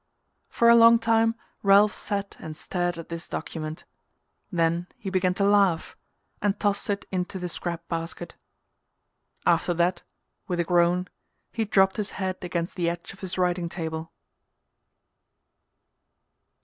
[0.49, 3.83] For a long time Ralph sat and stared at this document;
[4.51, 5.95] then he began to laugh
[6.41, 8.33] and tossed it into the scrap basket.
[9.45, 10.01] After that,
[10.47, 11.07] with a groan,
[11.51, 14.11] he dropped his head against the edge of his writing table.